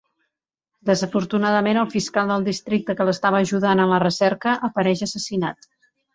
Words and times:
Desafortunadament 0.89 1.79
el 1.81 1.91
fiscal 1.91 2.31
del 2.31 2.47
districte 2.47 2.97
que 3.01 3.07
l'estava 3.11 3.43
ajudant 3.47 3.83
en 3.85 3.93
la 3.93 4.01
recerca 4.07 4.57
apareix 4.71 5.07
assassinat. 5.11 5.71